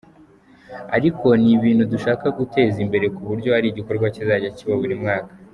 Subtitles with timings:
[0.95, 5.31] ariko ni ibintu dushaka guteza imbere kuburyo ari igikorwa kizajya kiba buri mwaka.